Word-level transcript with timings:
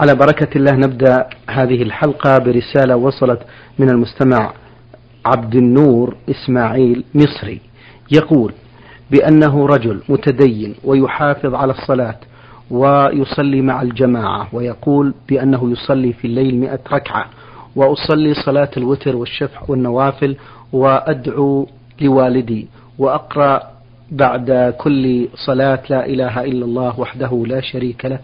على 0.00 0.14
بركة 0.14 0.58
الله 0.58 0.72
نبدأ 0.72 1.26
هذه 1.50 1.82
الحلقة 1.82 2.38
برسالة 2.38 2.96
وصلت 2.96 3.40
من 3.78 3.88
المستمع 3.90 4.52
عبد 5.26 5.54
النور 5.54 6.16
إسماعيل 6.30 7.04
مصري. 7.14 7.60
يقول 8.10 8.52
بأنه 9.10 9.66
رجل 9.66 10.00
متدين 10.08 10.74
ويحافظ 10.84 11.54
على 11.54 11.72
الصلاة 11.72 12.16
ويصلي 12.70 13.60
مع 13.62 13.82
الجماعة 13.82 14.48
ويقول 14.52 15.14
بأنه 15.28 15.70
يصلي 15.72 16.12
في 16.12 16.24
الليل 16.26 16.54
مئة 16.60 16.80
ركعة 16.92 17.26
وأصلي 17.76 18.34
صلاة 18.34 18.70
الوتر 18.76 19.16
والشفع 19.16 19.60
والنوافل 19.68 20.36
وأدعو 20.72 21.66
لوالدي 22.00 22.66
وأقرأ 22.98 23.62
بعد 24.12 24.74
كل 24.78 25.28
صلاة 25.46 25.82
لا 25.90 26.06
إله 26.06 26.44
إلا 26.44 26.64
الله 26.64 27.00
وحده 27.00 27.42
لا 27.46 27.60
شريك 27.60 28.04
له. 28.04 28.18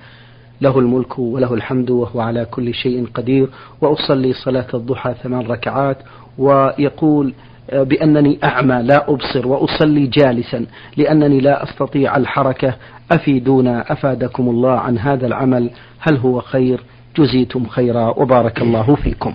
له 0.61 0.79
الملك 0.79 1.19
وله 1.19 1.55
الحمد 1.55 1.91
وهو 1.91 2.21
على 2.21 2.45
كل 2.45 2.75
شيء 2.75 3.07
قدير 3.15 3.49
وأصلي 3.81 4.33
صلاة 4.33 4.67
الضحى 4.75 5.15
ثمان 5.23 5.47
ركعات 5.47 5.99
ويقول 6.39 7.33
بأنني 7.73 8.39
أعمى 8.45 8.83
لا 8.83 9.11
أبصر 9.11 9.49
وأصلي 9.49 10.07
جالسا 10.07 10.67
لأنني 10.97 11.41
لا 11.41 11.63
أستطيع 11.63 12.17
الحركة 12.17 12.75
أفيدونا 13.13 13.93
أفادكم 13.93 14.49
الله 14.49 14.71
عن 14.71 14.99
هذا 14.99 15.27
العمل 15.27 15.71
هل 15.99 16.17
هو 16.17 16.41
خير؟ 16.41 16.81
جزيتم 17.19 17.67
خيرا 17.67 18.19
وبارك 18.19 18.63
الله 18.63 18.95
فيكم. 18.95 19.35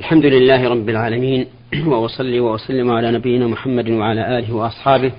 الحمد 0.00 0.24
لله 0.26 0.68
رب 0.68 0.88
العالمين 0.88 1.46
وأصلي 1.86 2.40
وأسلم 2.40 2.90
على 2.90 3.12
نبينا 3.12 3.46
محمد 3.46 3.90
وعلى 3.90 4.38
آله 4.38 4.54
وأصحابه 4.54 5.12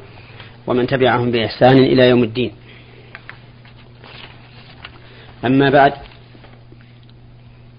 ومن 0.67 0.87
تبعهم 0.87 1.31
بإحسان 1.31 1.77
إلى 1.77 2.09
يوم 2.09 2.23
الدين. 2.23 2.51
أما 5.45 5.69
بعد 5.69 5.93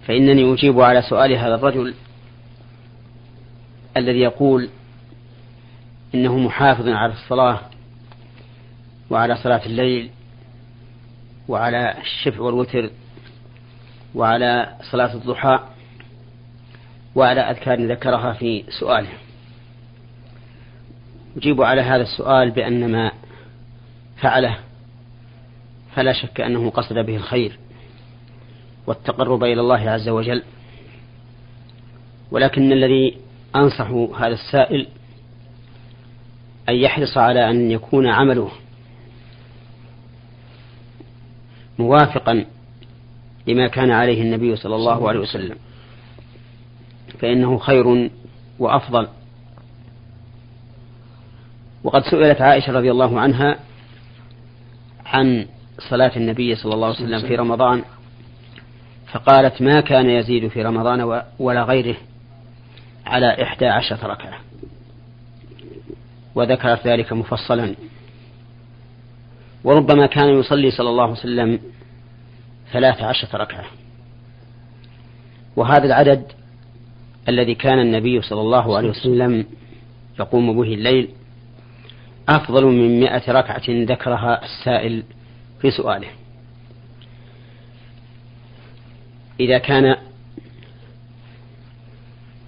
فإنني 0.06 0.52
أجيب 0.52 0.80
على 0.80 1.02
سؤال 1.02 1.32
هذا 1.32 1.54
الرجل 1.54 1.94
الذي 3.96 4.18
يقول 4.18 4.68
إنه 6.14 6.38
محافظ 6.38 6.88
على 6.88 7.12
الصلاة 7.12 7.60
وعلى 9.10 9.36
صلاة 9.36 9.66
الليل 9.66 10.10
وعلى 11.48 11.94
الشفع 11.98 12.40
والوتر 12.40 12.90
وعلى 14.14 14.76
صلاة 14.90 15.14
الضحى 15.14 15.60
وعلى 17.14 17.40
أذكار 17.40 17.86
ذكرها 17.86 18.32
في 18.32 18.64
سؤاله. 18.80 19.12
أجيب 21.36 21.62
على 21.62 21.80
هذا 21.80 22.02
السؤال 22.02 22.50
بأن 22.50 22.92
ما 22.92 23.12
فعله 24.16 24.58
فلا 25.98 26.12
شك 26.12 26.40
أنه 26.40 26.70
قصد 26.70 26.98
به 26.98 27.16
الخير 27.16 27.58
والتقرب 28.86 29.44
إلى 29.44 29.60
الله 29.60 29.90
عز 29.90 30.08
وجل. 30.08 30.42
ولكن 32.30 32.72
الذي 32.72 33.16
أنصح 33.56 33.90
هذا 34.20 34.34
السائل 34.34 34.86
أن 36.68 36.74
يحرص 36.74 37.18
على 37.18 37.50
أن 37.50 37.70
يكون 37.70 38.06
عمله 38.06 38.50
موافقا 41.78 42.44
لما 43.46 43.68
كان 43.68 43.90
عليه 43.90 44.22
النبي 44.22 44.56
صلى 44.56 44.74
الله 44.74 45.08
عليه 45.08 45.20
وسلم. 45.20 45.56
فإنه 47.18 47.58
خير 47.58 48.10
وأفضل. 48.58 49.08
وقد 51.84 52.02
سئلت 52.02 52.40
عائشة 52.40 52.72
رضي 52.72 52.90
الله 52.90 53.20
عنها 53.20 53.58
عن 55.06 55.46
صلاة 55.78 56.16
النبي 56.16 56.54
صلى 56.54 56.74
الله 56.74 56.86
عليه 56.86 56.96
وسلم 56.96 57.28
في 57.28 57.34
رمضان 57.34 57.82
فقالت 59.12 59.62
ما 59.62 59.80
كان 59.80 60.10
يزيد 60.10 60.48
في 60.48 60.62
رمضان 60.62 61.22
ولا 61.38 61.62
غيره 61.62 61.96
على 63.06 63.42
إحدى 63.42 63.66
عشرة 63.66 64.06
ركعة. 64.06 64.40
وذكرت 66.34 66.86
ذلك 66.86 67.12
مفصلا. 67.12 67.74
وربما 69.64 70.06
كان 70.06 70.28
يصلي 70.28 70.70
صلى 70.70 70.88
الله 70.88 71.02
عليه 71.02 71.12
وسلم 71.12 71.60
ثلاث 72.72 73.02
عشرة 73.02 73.36
ركعة. 73.36 73.64
وهذا 75.56 75.84
العدد 75.86 76.32
الذي 77.28 77.54
كان 77.54 77.78
النبي 77.78 78.22
صلى 78.22 78.40
الله 78.40 78.76
عليه 78.76 78.88
وسلم 78.88 79.46
يقوم 80.20 80.60
به 80.60 80.74
الليل 80.74 81.08
أفضل 82.28 82.64
من 82.66 83.00
مئة 83.00 83.32
ركعة 83.32 83.62
ذكرها 83.68 84.44
السائل 84.44 85.02
في 85.60 85.70
سؤاله. 85.70 86.08
إذا 89.40 89.58
كان 89.58 89.96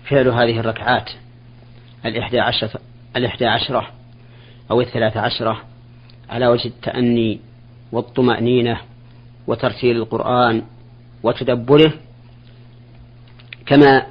فعل 0.04 0.28
هذه 0.28 0.60
الركعات 0.60 1.10
الإحدى 2.04 2.40
عشرة 2.40 2.80
الإحدى 3.16 3.46
عشرة 3.46 3.90
أو 4.70 4.80
الثلاثة 4.80 5.20
عشرة 5.20 5.62
على 6.30 6.46
وجه 6.46 6.68
التأني 6.68 7.40
والطمأنينة 7.92 8.80
وترتيل 9.46 9.96
القرآن 9.96 10.62
وتدبره 11.22 11.92
كما 13.66 14.06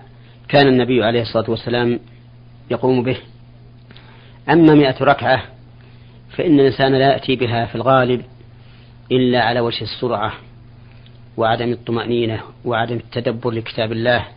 كان 0.47 0.67
النبي 0.67 1.03
عليه 1.03 1.21
الصلاة 1.21 1.49
والسلام 1.49 1.99
يقوم 2.71 3.03
به. 3.03 3.17
أما 4.49 4.73
مئة 4.73 5.03
ركعة 5.03 5.43
فإن 6.37 6.59
الإنسان 6.59 6.91
لا 6.91 7.13
يأتي 7.13 7.35
بها 7.35 7.65
في 7.65 7.75
الغالب 7.75 8.25
إلا 9.11 9.43
على 9.43 9.59
وجه 9.59 9.83
السرعة 9.83 10.33
وعدم 11.37 11.71
الطمأنينة 11.71 12.41
وعدم 12.65 12.95
التدبر 12.95 13.51
لكتاب 13.51 13.91
الله 13.91 14.27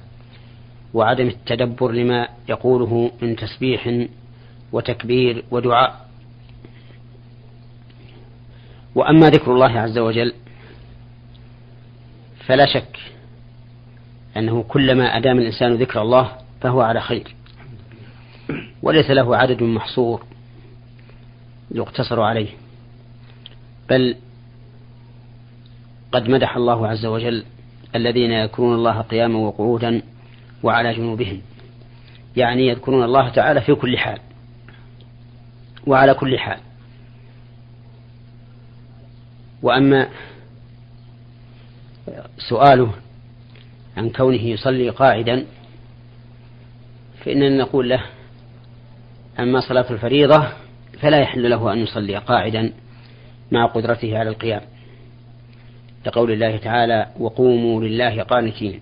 وعدم 0.95 1.29
التدبر 1.29 1.93
لما 1.93 2.29
يقوله 2.49 3.11
من 3.23 3.37
تسبيح 3.37 4.07
وتكبير 4.73 5.45
ودعاء. 5.51 6.09
وأما 8.95 9.31
ذكر 9.31 9.53
الله 9.53 9.81
عز 9.81 9.99
وجل 9.99 10.33
فلا 12.47 12.67
شك 12.67 12.99
أنه 14.37 14.63
كلما 14.63 15.17
أدام 15.17 15.39
الإنسان 15.39 15.75
ذكر 15.75 16.03
الله 16.03 16.33
فهو 16.61 16.81
على 16.81 17.01
خير. 17.01 17.35
وليس 18.83 19.11
له 19.11 19.37
عدد 19.37 19.63
محصور 19.63 20.25
يقتصر 21.71 22.21
عليه. 22.21 22.49
بل 23.91 24.17
قد 26.13 26.29
مدح 26.29 26.57
الله 26.57 26.89
عز 26.89 27.07
وجل 27.07 27.45
الذين 27.95 28.31
يذكرون 28.31 28.75
الله 28.75 29.01
قياما 29.01 29.39
وقعودا 29.39 30.03
وعلى 30.63 30.95
جنوبهم. 30.95 31.41
يعني 32.37 32.67
يذكرون 32.67 33.05
الله 33.05 33.29
تعالى 33.29 33.61
في 33.61 33.75
كل 33.75 33.99
حال. 33.99 34.19
وعلى 35.87 36.15
كل 36.15 36.39
حال. 36.39 36.59
وأما 39.63 40.09
سؤاله 42.49 42.95
عن 43.97 44.11
كونه 44.11 44.43
يصلي 44.43 44.91
قاعدا 44.91 45.47
فإننا 47.25 47.63
نقول 47.63 47.89
له 47.89 48.03
أما 49.41 49.61
صلاة 49.61 49.91
الفريضة 49.91 50.49
فلا 51.01 51.21
يحل 51.21 51.51
له 51.51 51.73
أن 51.73 51.79
يصلي 51.79 52.17
قاعدا 52.17 52.73
مع 53.53 53.67
قدرته 53.67 54.19
على 54.19 54.31
القيام. 54.31 54.72
لقول 56.07 56.31
الله 56.33 56.57
تعالى 56.57 57.07
وقوموا 57.19 57.83
لله 57.83 58.23
قانتين 58.23 58.81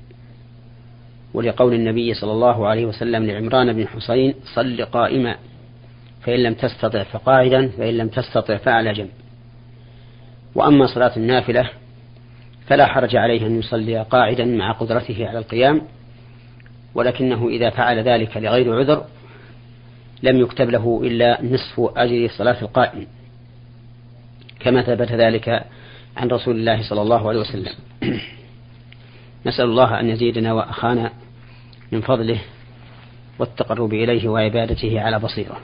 ولقول 1.34 1.74
النبي 1.74 2.14
صلى 2.14 2.32
الله 2.32 2.68
عليه 2.68 2.86
وسلم 2.86 3.26
لعمران 3.26 3.72
بن 3.72 3.88
حسين 3.88 4.34
صل 4.54 4.84
قائما 4.84 5.36
فإن 6.22 6.42
لم 6.42 6.54
تستطع 6.54 7.02
فقاعدا 7.02 7.68
فإن 7.68 7.96
لم 7.96 8.08
تستطع 8.08 8.56
فعلى 8.56 8.92
جنب. 8.92 9.10
وأما 10.54 10.86
صلاة 10.86 11.16
النافلة 11.16 11.70
فلا 12.66 12.86
حرج 12.86 13.16
عليه 13.16 13.46
أن 13.46 13.58
يصلي 13.58 14.02
قاعدا 14.02 14.44
مع 14.44 14.72
قدرته 14.72 15.28
على 15.28 15.38
القيام 15.38 15.82
ولكنه 16.94 17.48
إذا 17.48 17.70
فعل 17.70 17.98
ذلك 17.98 18.36
لغير 18.36 18.78
عذر 18.78 19.04
لم 20.22 20.40
يكتب 20.40 20.70
له 20.70 21.00
إلا 21.04 21.44
نصف 21.44 21.80
أجر 21.96 22.28
صلاة 22.28 22.62
القائم. 22.62 23.06
كما 24.60 24.82
ثبت 24.82 25.12
ذلك 25.12 25.64
عن 26.16 26.28
رسول 26.28 26.56
الله 26.56 26.82
صلى 26.88 27.02
الله 27.02 27.28
عليه 27.28 27.40
وسلم. 27.40 27.72
نسأل 29.46 29.64
الله 29.64 30.00
أن 30.00 30.08
يزيدنا 30.08 30.52
وأخانا 30.52 31.12
من 31.92 32.00
فضله 32.00 32.40
والتقرب 33.38 33.94
إليه 33.94 34.28
وعبادته 34.28 35.00
على 35.00 35.18
بصيرة. 35.18 35.60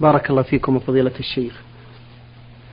بارك 0.00 0.30
الله 0.30 0.42
فيكم 0.42 0.78
فضيلة 0.78 1.18
الشيخ. 1.18 1.70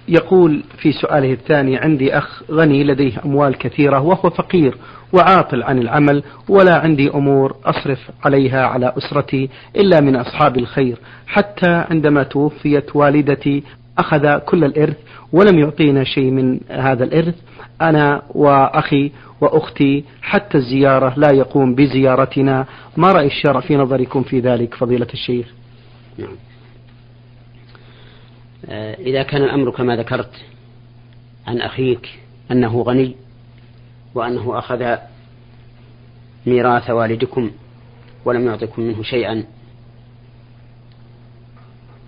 يقول 0.07 0.63
في 0.77 0.91
سؤاله 0.91 1.33
الثاني 1.33 1.77
عندي 1.77 2.17
أخ 2.17 2.43
غني 2.51 2.83
لديه 2.83 3.13
أموال 3.25 3.57
كثيرة 3.57 3.99
وهو 3.99 4.29
فقير 4.29 4.77
وعاطل 5.13 5.63
عن 5.63 5.79
العمل 5.79 6.23
ولا 6.49 6.77
عندي 6.77 7.09
أمور 7.09 7.55
أصرف 7.65 7.99
عليها 8.25 8.65
على 8.65 8.93
أسرتي 8.97 9.49
إلا 9.75 10.01
من 10.01 10.15
أصحاب 10.15 10.57
الخير 10.57 10.97
حتى 11.27 11.85
عندما 11.89 12.23
توفيت 12.23 12.95
والدتي 12.95 13.63
أخذ 13.97 14.37
كل 14.37 14.63
الإرث 14.63 14.97
ولم 15.31 15.59
يعطينا 15.59 16.03
شيء 16.03 16.31
من 16.31 16.59
هذا 16.69 17.03
الإرث 17.03 17.35
أنا 17.81 18.21
وأخي 18.29 19.11
وأختي 19.41 20.03
حتى 20.21 20.57
الزيارة 20.57 21.13
لا 21.17 21.31
يقوم 21.31 21.75
بزيارتنا 21.75 22.65
ما 22.97 23.11
رأي 23.11 23.27
الشرع 23.27 23.59
في 23.59 23.75
نظركم 23.75 24.23
في 24.23 24.39
ذلك 24.39 24.73
فضيلة 24.73 25.07
الشيخ 25.13 25.53
نعم. 26.17 26.35
آه، 28.65 28.93
إذا 28.93 29.23
كان 29.23 29.43
الأمر 29.43 29.71
كما 29.71 29.95
ذكرت 29.95 30.31
عن 31.47 31.61
أخيك 31.61 32.19
أنه 32.51 32.81
غني 32.81 33.15
وأنه 34.15 34.59
أخذ 34.59 34.95
ميراث 36.45 36.89
والدكم 36.89 37.51
ولم 38.25 38.45
يعطكم 38.45 38.81
منه 38.81 39.03
شيئا 39.03 39.43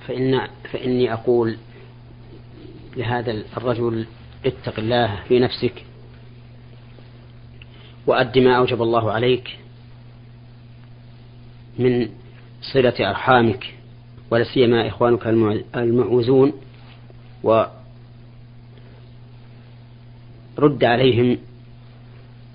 فإن 0.07 0.47
فإني 0.71 1.13
أقول 1.13 1.57
لهذا 2.97 3.31
الرجل 3.31 4.05
اتق 4.45 4.79
الله 4.79 5.19
في 5.27 5.39
نفسك 5.39 5.85
وأد 8.07 8.37
ما 8.37 8.57
أوجب 8.57 8.81
الله 8.81 9.11
عليك 9.11 9.59
من 11.79 12.09
صلة 12.61 13.09
أرحامك 13.09 13.73
ولا 14.31 14.43
سيما 14.43 14.87
إخوانك 14.87 15.27
المعوزون 15.75 16.53
ورد 17.43 17.69
عليهم 20.83 21.37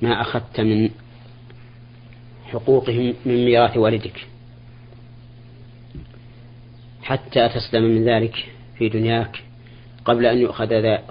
ما 0.03 0.21
أخذت 0.21 0.61
من 0.61 0.91
حقوقهم 2.45 3.15
من 3.27 3.45
ميراث 3.45 3.77
والدك. 3.77 4.27
حتى 7.03 7.49
تسلم 7.49 7.83
من 7.83 8.05
ذلك 8.05 8.47
في 8.79 8.89
دنياك. 8.89 9.43
قبل 10.05 10.27
أن 10.27 10.39
يؤخذ 10.39 10.69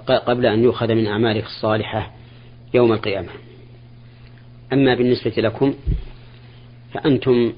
قبل 0.08 0.46
أن 0.46 0.64
يؤخذ 0.64 0.94
من 0.94 1.06
أعمالك 1.06 1.44
الصالحة 1.44 2.10
يوم 2.74 2.92
القيامة. 2.92 3.28
أما 4.72 4.94
بالنسبة 4.94 5.32
لكم 5.36 5.74
فأنتم 6.92 7.52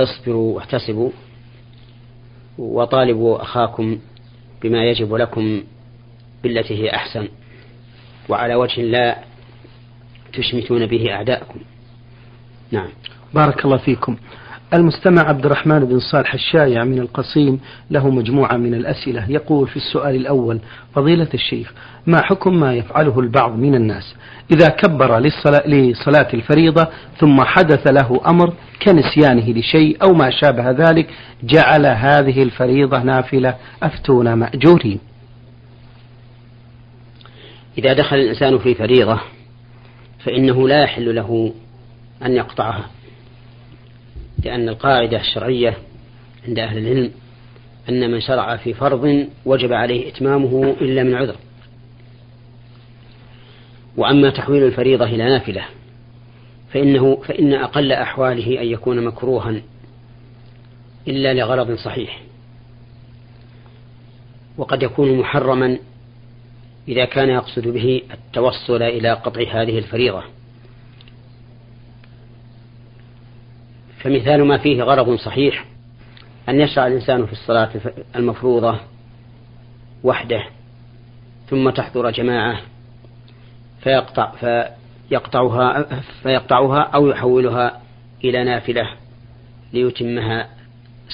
اصبروا 0.00 0.56
واحتسبوا 0.56 1.10
وطالبوا 2.58 3.42
أخاكم 3.42 3.98
بما 4.62 4.84
يجب 4.84 5.14
لكم 5.14 5.62
بالتي 6.42 6.82
هي 6.82 6.90
أحسن. 6.90 7.28
وعلى 8.28 8.54
وجه 8.54 8.82
لا 8.82 9.18
تشمتون 10.32 10.86
به 10.86 11.12
أعداءكم. 11.12 11.60
نعم. 12.70 12.88
بارك 13.34 13.64
الله 13.64 13.76
فيكم. 13.76 14.16
المستمع 14.74 15.22
عبد 15.22 15.46
الرحمن 15.46 15.84
بن 15.84 15.98
صالح 15.98 16.34
الشايع 16.34 16.84
من 16.84 16.98
القصيم 16.98 17.60
له 17.90 18.10
مجموعة 18.10 18.56
من 18.56 18.74
الأسئلة. 18.74 19.30
يقول 19.30 19.68
في 19.68 19.76
السؤال 19.76 20.16
الأول 20.16 20.60
فضيلة 20.94 21.28
الشيخ 21.34 21.72
ما 22.06 22.22
حكم 22.22 22.60
ما 22.60 22.74
يفعله 22.74 23.20
البعض 23.20 23.56
من 23.56 23.74
الناس؟ 23.74 24.14
إذا 24.50 24.68
كبر 24.68 25.18
للصلاة, 25.18 25.68
لصلاة 25.68 26.28
الفريضة 26.34 26.88
ثم 27.18 27.40
حدث 27.40 27.86
له 27.86 28.20
أمر 28.26 28.52
كنسيانه 28.82 29.50
لشيء 29.50 29.96
أو 30.02 30.14
ما 30.14 30.30
شابه 30.30 30.70
ذلك 30.70 31.10
جعل 31.42 31.86
هذه 31.86 32.42
الفريضة 32.42 33.02
نافلة 33.02 33.54
أفتون 33.82 34.34
مأجورين. 34.34 34.98
إذا 37.78 37.92
دخل 37.92 38.16
الإنسان 38.16 38.58
في 38.58 38.74
فريضة 38.74 39.20
فإنه 40.24 40.68
لا 40.68 40.82
يحل 40.82 41.14
له 41.14 41.52
أن 42.26 42.32
يقطعها. 42.32 43.01
لأن 44.44 44.68
القاعدة 44.68 45.20
الشرعية 45.20 45.76
عند 46.48 46.58
أهل 46.58 46.78
العلم 46.78 47.10
أن 47.88 48.10
من 48.10 48.20
شرع 48.20 48.56
في 48.56 48.74
فرض 48.74 49.26
وجب 49.44 49.72
عليه 49.72 50.08
إتمامه 50.08 50.76
إلا 50.80 51.02
من 51.02 51.14
عذر. 51.14 51.36
وأما 53.96 54.30
تحويل 54.30 54.62
الفريضة 54.62 55.04
إلى 55.04 55.24
نافلة 55.24 55.64
فإنه 56.72 57.16
فإن 57.16 57.54
أقل 57.54 57.92
أحواله 57.92 58.60
أن 58.60 58.66
يكون 58.66 59.04
مكروها 59.04 59.62
إلا 61.08 61.34
لغرض 61.34 61.74
صحيح. 61.74 62.22
وقد 64.58 64.82
يكون 64.82 65.18
محرما 65.18 65.78
إذا 66.88 67.04
كان 67.04 67.28
يقصد 67.28 67.68
به 67.68 68.02
التوصل 68.12 68.82
إلى 68.82 69.12
قطع 69.12 69.40
هذه 69.40 69.78
الفريضة. 69.78 70.22
فمثال 74.02 74.44
ما 74.44 74.58
فيه 74.58 74.82
غرض 74.82 75.14
صحيح 75.14 75.64
أن 76.48 76.60
يشرع 76.60 76.86
الإنسان 76.86 77.26
في 77.26 77.32
الصلاة 77.32 77.70
المفروضة 78.16 78.78
وحده 80.04 80.44
ثم 81.50 81.70
تحضر 81.70 82.10
جماعة 82.10 82.60
فيقطع 83.82 84.32
فيقطعها 85.10 86.00
فيقطعها 86.22 86.82
أو 86.82 87.08
يحولها 87.08 87.80
إلى 88.24 88.44
نافلة 88.44 88.88
ليتمها 89.72 90.48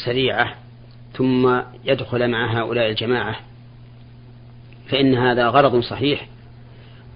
سريعة 0.05 0.55
ثم 1.15 1.61
يدخل 1.85 2.29
مع 2.31 2.61
هؤلاء 2.61 2.91
الجماعة. 2.91 3.37
فإن 4.89 5.15
هذا 5.15 5.49
غرض 5.49 5.81
صحيح 5.81 6.29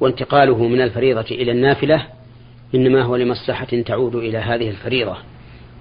وانتقاله 0.00 0.69
من 0.69 0.80
الفريضة 0.80 1.26
إلى 1.30 1.52
النافلة 1.52 2.06
إنما 2.74 3.02
هو 3.02 3.16
لمصلحة 3.16 3.66
تعود 3.86 4.14
إلى 4.14 4.38
هذه 4.38 4.70
الفريضة. 4.70 5.16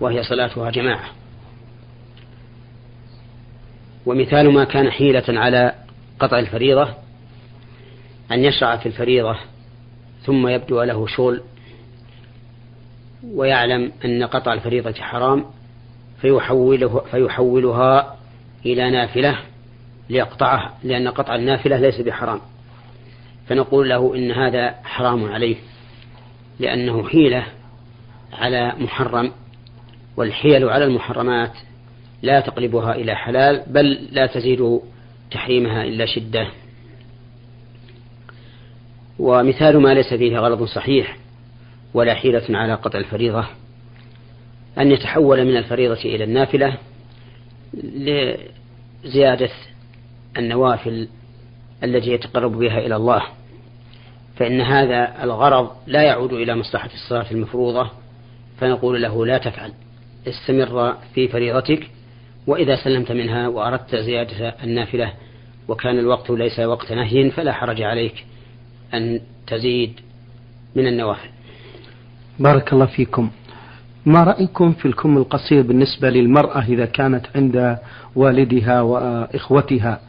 وهي 0.02 0.24
صلاتها 0.24 0.72
جماعة. 0.72 1.06
ومثال 4.06 4.54
ما 4.54 4.64
كان 4.64 4.92
حيلة 4.92 5.24
على 5.30 5.74
قطع 6.20 6.40
الفريضة 6.40 6.90
أن 8.32 8.44
يشرع 8.44 8.78
في 8.78 8.86
الفريضة 8.86 9.36
ثم 10.24 10.48
يبدو 10.48 10.84
له 10.84 11.08
شغل 11.08 11.42
ويعلم 13.24 13.92
أن 14.06 14.24
قطع 14.24 14.54
الفريضة 14.54 14.94
حرام 14.94 15.46
فيحوله 16.22 17.00
فيحولها 17.12 18.18
إلى 18.66 18.92
نافلة 18.92 19.40
ليقطعها 20.10 20.74
لأن 20.84 21.08
قطع 21.08 21.36
النافلة 21.36 21.78
ليس 21.78 22.02
بحرام. 22.02 22.40
فنقول 23.48 23.90
له 23.90 24.16
إن 24.16 24.32
هذا 24.32 24.76
حرام 24.84 25.32
عليه 25.32 25.56
لأنه 26.60 27.08
حيلة 27.08 27.46
على 28.34 28.74
محرم. 28.80 29.32
والحيل 30.18 30.70
على 30.70 30.86
المحرمات 30.86 31.52
لا 32.22 32.40
تقلبها 32.40 32.96
إلى 32.96 33.16
حلال 33.16 33.64
بل 33.68 34.08
لا 34.12 34.26
تزيد 34.26 34.80
تحريمها 35.32 35.84
إلا 35.84 36.06
شدة. 36.06 36.48
ومثال 39.20 39.80
ما 39.80 39.94
ليس 39.94 40.14
فيه 40.14 40.38
غلط 40.38 40.64
صحيح 40.64 41.18
ولا 41.94 42.14
حيلة 42.14 42.44
على 42.50 42.74
قطع 42.74 43.00
الفريضة 43.00 43.46
أن 44.78 44.92
يتحول 44.92 45.46
من 45.46 45.58
الفريضة 45.58 46.02
إلى 46.06 46.24
النافلة 46.24 46.78
لزيادة 49.04 49.50
النوافل 50.38 51.08
التي 51.84 52.12
يتقرب 52.12 52.60
بها 52.60 52.80
إلى 52.80 52.96
الله. 52.96 53.24
فإن 54.36 54.62
هذا 54.62 55.24
الغرض 55.24 55.72
لا 55.88 56.02
يعود 56.02 56.34
إلى 56.34 56.56
مصلحة 56.56 56.90
الصلاة 56.94 57.32
المفروضة 57.32 57.90
فنقول 58.58 59.02
له 59.02 59.26
لا 59.26 59.38
تفعل. 59.38 59.74
استمر 60.28 60.98
في 61.14 61.28
فريضتك 61.28 61.90
وإذا 62.48 62.76
سلمت 62.76 63.12
منها 63.12 63.48
وأردت 63.48 63.96
زيادة 63.96 64.56
النافلة 64.64 65.14
وكان 65.68 66.00
الوقت 66.00 66.30
ليس 66.30 66.60
وقت 66.60 66.92
نهي 66.92 67.32
فلا 67.32 67.54
حرج 67.54 67.82
عليك 67.82 68.26
أن 68.94 69.20
تزيد 69.48 70.00
من 70.76 70.88
النوافل. 70.88 71.30
بارك 72.40 72.74
الله 72.74 72.86
فيكم. 72.86 73.32
ما 74.06 74.24
رأيكم 74.24 74.74
في 74.74 74.86
الكم 74.86 75.18
القصير 75.18 75.62
بالنسبة 75.62 76.10
للمرأة 76.10 76.62
إذا 76.62 76.86
كانت 76.86 77.26
عند 77.36 77.78
والدها 78.16 78.82
وإخوتها؟ 78.82 80.02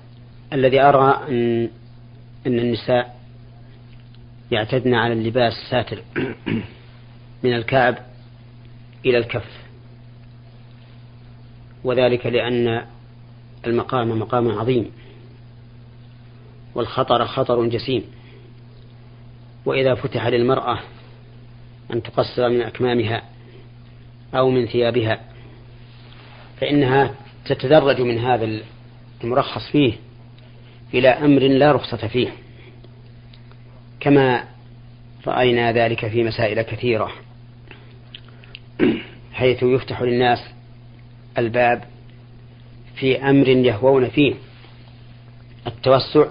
الذي 0.52 0.81
أرى 0.81 1.21
أن, 1.28 1.69
أن 2.47 2.59
النساء 2.59 3.16
يعتدن 4.50 4.95
على 4.95 5.12
اللباس 5.12 5.52
ساتر 5.71 6.02
من 7.42 7.54
الكعب 7.54 7.99
إلى 9.07 9.19
الكف. 9.19 9.62
وذلك 11.85 12.27
لأن 12.27 12.87
المقام 13.67 14.19
مقام 14.19 14.49
عظيم 14.49 14.91
والخطر 16.75 17.27
خطر 17.27 17.67
جسيم. 17.67 18.05
وإذا 19.67 19.95
فتح 19.95 20.27
للمرأة 20.27 20.79
أن 21.93 22.03
تقصر 22.03 22.49
من 22.49 22.62
أكمامها 22.62 23.23
أو 24.35 24.51
من 24.51 24.67
ثيابها 24.67 25.21
فإنها 26.61 27.15
تتدرج 27.45 28.01
من 28.01 28.19
هذا 28.19 28.61
المرخص 29.25 29.71
فيه 29.73 29.95
إلى 30.95 31.09
أمر 31.09 31.41
لا 31.41 31.73
رخصة 31.73 32.09
فيه. 32.09 32.29
كما 34.01 34.45
رأينا 35.27 35.73
ذلك 35.73 36.09
في 36.09 36.25
مسائل 36.25 36.62
كثيرة 36.62 37.12
حيث 39.33 39.62
يفتح 39.62 40.03
للناس 40.03 40.39
الباب 41.39 41.85
في 42.95 43.31
أمر 43.31 43.49
يهوون 43.49 44.09
فيه 44.09 44.35
التوسع 45.67 46.25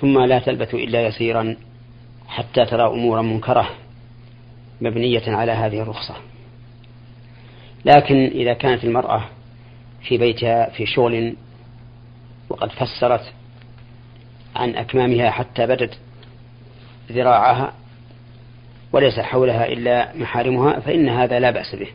ثم 0.00 0.18
لا 0.18 0.38
تلبث 0.38 0.74
إلا 0.74 1.06
يسيرا 1.06 1.56
حتى 2.28 2.64
ترى 2.64 2.86
أمورا 2.86 3.22
منكرة 3.22 3.70
مبنية 4.80 5.22
على 5.26 5.52
هذه 5.52 5.82
الرخصة. 5.82 6.14
لكن 7.84 8.26
إذا 8.26 8.52
كانت 8.52 8.84
المرأة 8.84 9.24
في 10.02 10.18
بيتها 10.18 10.70
في 10.70 10.86
شغل 10.86 11.34
وقد 12.48 12.70
فسرت 12.72 13.32
عن 14.56 14.74
أكمامها 14.74 15.30
حتى 15.30 15.66
بدت 15.66 15.98
ذراعها 17.12 17.72
وليس 18.92 19.20
حولها 19.20 19.66
إلا 19.66 20.16
محارمها 20.16 20.80
فإن 20.80 21.08
هذا 21.08 21.40
لا 21.40 21.50
بأس 21.50 21.74
به. 21.74 21.88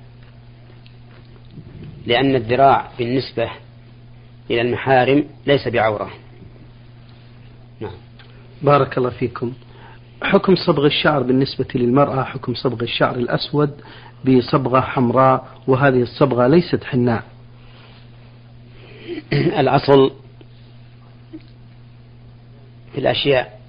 لأن 2.06 2.36
الذراع 2.36 2.90
بالنسبة 2.98 3.50
إلى 4.52 4.62
المحارم 4.62 5.26
ليس 5.46 5.68
بعورة. 5.68 6.12
نعم. 7.80 7.92
بارك 8.62 8.98
الله 8.98 9.10
فيكم. 9.10 9.54
حكم 10.24 10.56
صبغ 10.56 10.86
الشعر 10.86 11.24
بالنسبة 11.24 11.68
للمرأة 11.76 12.24
حكم 12.24 12.54
صبغ 12.54 12.84
الشعر 12.84 13.16
الأسود 13.16 13.82
بصبغة 14.26 14.80
حمراء 14.80 15.48
وهذه 15.68 16.02
الصبغة 16.02 16.48
ليست 16.48 16.84
حناء. 16.84 17.24
الأصل 19.62 20.12
في 22.94 22.98
الأشياء 23.02 23.60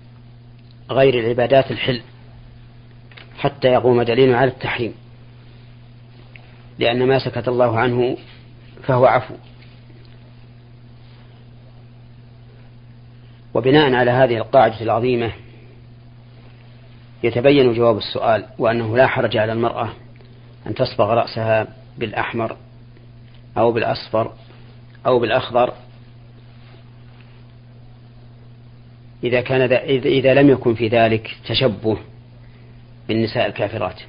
غير 0.90 1.20
العبادات 1.20 1.70
الحل 1.70 2.00
حتى 3.38 3.68
يقوم 3.68 4.02
دليل 4.02 4.34
على 4.34 4.50
التحريم. 4.50 4.94
لأن 6.78 7.06
ما 7.06 7.18
سكت 7.18 7.48
الله 7.48 7.78
عنه 7.78 8.16
فهو 8.82 9.06
عفو. 9.06 9.34
وبناء 13.54 13.94
على 13.94 14.10
هذه 14.10 14.36
القاعدة 14.36 14.80
العظيمة 14.80 15.32
يتبين 17.22 17.74
جواب 17.74 17.96
السؤال 17.96 18.46
وأنه 18.58 18.96
لا 18.96 19.06
حرج 19.06 19.36
على 19.36 19.52
المرأة 19.52 19.88
أن 20.66 20.74
تصبغ 20.74 21.04
رأسها 21.04 21.66
بالأحمر 21.98 22.56
أو 23.58 23.72
بالأصفر 23.72 24.32
أو 25.06 25.18
بالأخضر. 25.18 25.72
إذا 29.24 29.40
كان 29.40 29.72
إذا 30.04 30.34
لم 30.34 30.50
يكن 30.50 30.74
في 30.74 30.88
ذلك 30.88 31.36
تشبه 31.48 31.98
بالنساء 33.08 33.46
الكافرات. 33.46 34.00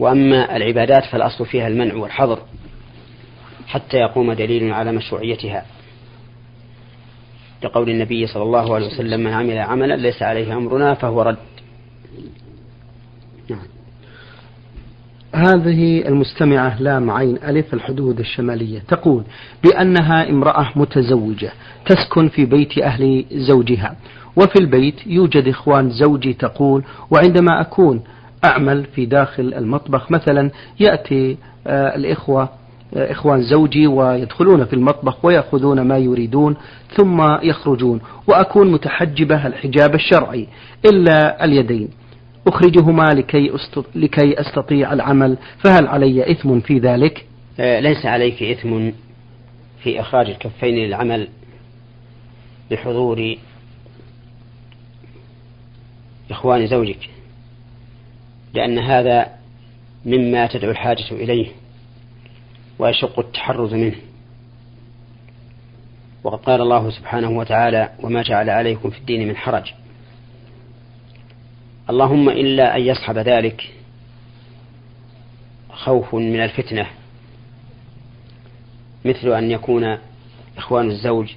وأما 0.00 0.56
العبادات 0.56 1.04
فالأصل 1.04 1.46
فيها 1.46 1.68
المنع 1.68 1.94
والحظر 1.94 2.38
حتى 3.66 3.96
يقوم 3.96 4.32
دليل 4.32 4.72
على 4.72 4.92
مشروعيتها. 4.92 5.64
لقول 7.64 7.90
النبي 7.90 8.26
صلى 8.26 8.42
الله 8.42 8.74
عليه 8.74 8.86
وسلم 8.86 9.20
من 9.20 9.32
عمل 9.32 9.58
عملا 9.58 9.96
ليس 9.96 10.22
عليه 10.22 10.56
أمرنا 10.56 10.94
فهو 10.94 11.22
رد. 11.22 11.36
نعم. 13.50 13.66
هذه 15.34 16.08
المستمعة 16.08 16.82
لام 16.82 17.10
عين 17.10 17.36
ألف 17.36 17.74
الحدود 17.74 18.20
الشمالية. 18.20 18.78
تقول 18.78 19.24
بأنها 19.64 20.30
امرأة 20.30 20.72
متزوجة 20.76 21.52
تسكن 21.86 22.28
في 22.28 22.44
بيت 22.44 22.78
أهل 22.78 23.24
زوجها 23.32 23.96
وفي 24.36 24.58
البيت 24.60 25.06
يوجد 25.06 25.48
إخوان 25.48 25.90
زوجي 25.90 26.32
تقول 26.32 26.84
وعندما 27.10 27.60
أكون 27.60 28.02
أعمل 28.44 28.84
في 28.84 29.06
داخل 29.06 29.54
المطبخ. 29.54 30.10
مثلا 30.10 30.50
يأتي 30.80 31.36
آه، 31.66 31.96
الإخوة 31.96 32.48
آه، 32.96 33.12
إخوان 33.12 33.42
زوجي 33.42 33.86
ويدخلون 33.86 34.64
في 34.64 34.72
المطبخ 34.72 35.24
ويأخذون 35.24 35.80
ما 35.80 35.98
يريدون 35.98 36.56
ثم 36.96 37.38
يخرجون. 37.42 38.00
وأكون 38.26 38.72
متحجبة 38.72 39.46
الحجاب 39.46 39.94
الشرعي 39.94 40.46
إلا 40.92 41.44
اليدين. 41.44 41.88
أخرجهما 42.46 43.04
لكي, 43.14 43.52
لكي 43.94 44.40
أستطيع 44.40 44.92
العمل. 44.92 45.36
فهل 45.58 45.86
علي 45.86 46.30
إثم 46.30 46.60
في 46.60 46.78
ذلك؟ 46.78 47.26
آه، 47.60 47.80
ليس 47.80 48.06
عليك 48.06 48.42
إثم 48.42 48.90
في 49.82 50.00
إخراج 50.00 50.30
الكفين 50.30 50.74
للعمل 50.74 51.28
بحضور 52.70 53.36
إخوان 56.30 56.66
زوجك. 56.66 57.10
لأن 58.54 58.78
هذا 58.78 59.26
مما 60.06 60.46
تدعو 60.46 60.70
الحاجة 60.70 61.10
إليه 61.10 61.48
ويشق 62.78 63.18
التحرز 63.18 63.74
منه. 63.74 63.96
وقد 66.24 66.38
قال 66.38 66.60
الله 66.60 66.90
سبحانه 66.90 67.30
وتعالى 67.30 67.90
وما 68.02 68.22
جعل 68.22 68.50
عليكم 68.50 68.90
في 68.90 68.98
الدين 68.98 69.28
من 69.28 69.36
حرج 69.36 69.72
اللهم 71.90 72.28
إلا 72.28 72.76
أن 72.76 72.82
يصحب 72.82 73.18
ذلك 73.18 73.70
خوف 75.72 76.14
من 76.14 76.40
الفتنة 76.40 76.86
مثل 79.04 79.32
أن 79.32 79.50
يكون 79.50 79.98
إخوان 80.58 80.90
الزوج 80.90 81.32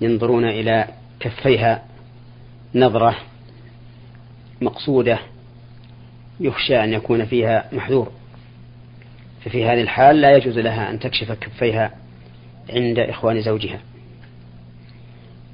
ينظرون 0.00 0.44
إلى 0.44 0.88
كفيها 1.20 1.84
نظرة 2.74 3.16
مقصودة 4.60 5.18
يخشى 6.40 6.84
أن 6.84 6.92
يكون 6.92 7.24
فيها 7.24 7.68
محذور. 7.72 8.12
ففي 9.44 9.64
هذه 9.64 9.80
الحال 9.80 10.20
لا 10.20 10.36
يجوز 10.36 10.58
لها 10.58 10.90
أن 10.90 10.98
تكشف 10.98 11.32
كفيها 11.32 11.90
عند 12.70 12.98
إخوان 12.98 13.40
زوجها. 13.40 13.80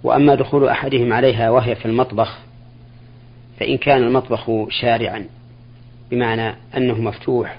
وأما 0.05 0.35
دخول 0.35 0.69
أحدهم 0.69 1.13
عليها 1.13 1.51
وهي 1.51 1.75
في 1.75 1.87
المطبخ 1.87 2.39
فإن 3.61 3.77
كان 3.77 4.03
المطبخ 4.03 4.51
شارعا 4.71 5.27
بمعنى 6.11 6.55
أنه 6.77 7.01
مفتوح 7.01 7.59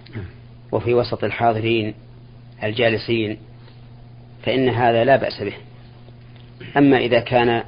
وفي 0.71 0.93
وسط 0.93 1.23
الحاضرين 1.23 1.93
الجالسين 2.63 3.37
فإن 4.43 4.69
هذا 4.69 5.03
لا 5.03 5.15
بأس 5.15 5.41
به. 5.41 5.53
أما 6.77 6.97
إذا 6.97 7.19
كان 7.19 7.63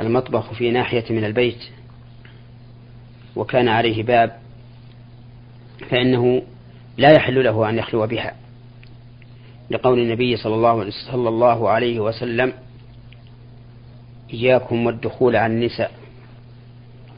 المطبخ 0.00 0.52
في 0.52 0.70
ناحية 0.70 1.04
من 1.10 1.24
البيت 1.24 1.60
وكان 3.36 3.68
عليه 3.68 4.02
باب 4.02 4.39
فإنه 5.88 6.42
لا 6.96 7.12
يحل 7.12 7.44
له 7.44 7.68
أن 7.68 7.78
يخلو 7.78 8.06
بها. 8.06 8.34
لقول 9.70 9.98
النبي 9.98 10.36
صلى 10.36 10.54
الله, 10.54 10.90
الله 11.28 11.70
عليه 11.70 12.00
وسلم 12.00 12.52
إياكم 14.32 14.86
والدخول 14.86 15.36
على 15.36 15.52
النساء. 15.52 15.92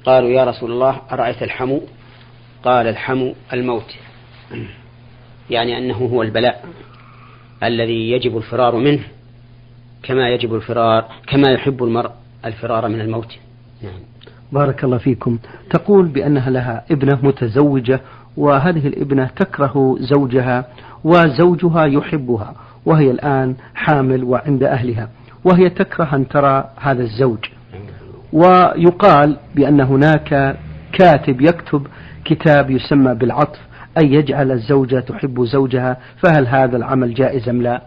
قالوا 0.04 0.30
يا 0.30 0.44
رسول 0.44 0.72
الله 0.72 1.00
أرأيت 1.12 1.42
الحمو 1.42 1.82
قال 2.64 2.86
الحمو 2.86 3.34
الموت. 3.52 3.94
يعني 5.50 5.78
أنه 5.78 5.96
هو 5.96 6.22
البلاء 6.22 6.64
الذي 7.62 8.10
يجب 8.10 8.36
الفرار 8.36 8.76
منه 8.76 9.04
كما 10.02 10.28
يجب 10.28 10.54
الفرار 10.54 11.08
كما 11.26 11.52
يحب 11.52 11.84
المرء 11.84 12.10
الفرار 12.44 12.88
من 12.88 13.00
الموت. 13.00 13.38
نعم. 13.82 14.11
بارك 14.52 14.84
الله 14.84 14.98
فيكم. 14.98 15.38
تقول 15.70 16.06
بأنها 16.06 16.50
لها 16.50 16.84
ابنة 16.90 17.18
متزوجة 17.22 18.00
وهذه 18.36 18.86
الابنة 18.86 19.30
تكره 19.36 19.96
زوجها 20.00 20.64
وزوجها 21.04 21.84
يحبها 21.84 22.54
وهي 22.86 23.10
الآن 23.10 23.54
حامل 23.74 24.24
وعند 24.24 24.62
أهلها 24.62 25.08
وهي 25.44 25.70
تكره 25.70 26.16
أن 26.16 26.28
ترى 26.28 26.70
هذا 26.80 27.02
الزوج. 27.02 27.38
ويقال 28.32 29.36
بأن 29.54 29.80
هناك 29.80 30.56
كاتب 30.92 31.40
يكتب 31.40 31.86
كتاب 32.24 32.70
يسمى 32.70 33.14
بالعطف 33.14 33.58
أي 33.98 34.12
يجعل 34.12 34.52
الزوجة 34.52 35.00
تحب 35.00 35.44
زوجها 35.44 35.96
فهل 36.16 36.46
هذا 36.46 36.76
العمل 36.76 37.14
جائز 37.14 37.48
أم 37.48 37.62
لا؟ 37.62 37.82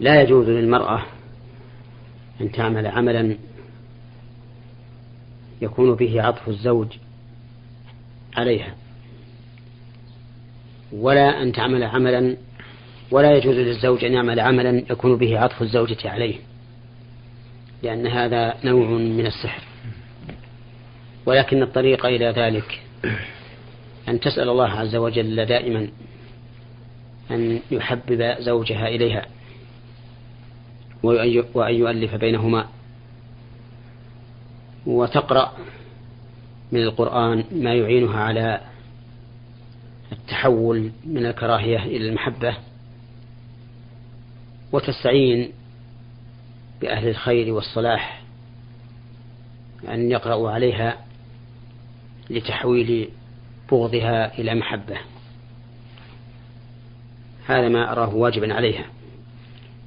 لا 0.00 0.22
يجوز 0.22 0.48
للمرأة 0.48 1.02
أن 2.40 2.52
تعمل 2.52 2.86
عملا 2.86 3.36
يكون 5.62 5.94
به 5.94 6.22
عطف 6.22 6.48
الزوج 6.48 6.88
عليها. 8.36 8.74
ولا 10.92 11.42
أن 11.42 11.52
تعمل 11.52 11.84
عملا 11.84 12.36
ولا 13.10 13.36
يجوز 13.36 13.56
للزوج 13.56 14.04
أن 14.04 14.12
يعمل 14.12 14.40
عملا 14.40 14.82
يكون 14.90 15.16
به 15.16 15.38
عطف 15.38 15.62
الزوجة 15.62 16.10
عليه 16.10 16.36
لأن 17.82 18.06
هذا 18.06 18.54
نوع 18.64 18.88
من 18.88 19.26
السحر. 19.26 19.62
ولكن 21.26 21.62
الطريق 21.62 22.06
إلى 22.06 22.26
ذلك 22.26 22.82
أن 24.08 24.20
تسأل 24.20 24.48
الله 24.48 24.70
عز 24.70 24.96
وجل 24.96 25.46
دائما 25.46 25.88
أن 27.30 27.60
يحبب 27.70 28.34
زوجها 28.38 28.88
إليها. 28.88 29.26
وأن 31.04 31.74
يؤلف 31.74 32.14
بينهما. 32.14 32.68
وتقرأ 34.86 35.52
من 36.72 36.82
القرآن 36.82 37.44
ما 37.52 37.74
يعينها 37.74 38.20
على 38.20 38.60
التحول 40.12 40.90
من 41.04 41.26
الكراهية 41.26 41.78
إلى 41.78 42.08
المحبة. 42.08 42.56
وتستعين 44.72 45.52
بأهل 46.80 47.08
الخير 47.08 47.54
والصلاح 47.54 48.22
أن 49.88 50.10
يقرأوا 50.10 50.50
عليها 50.50 50.96
لتحويل 52.30 53.08
بغضها 53.70 54.38
إلى 54.38 54.54
محبة. 54.54 54.96
هذا 57.46 57.68
ما 57.68 57.92
أراه 57.92 58.14
واجبا 58.14 58.54
عليها. 58.54 58.84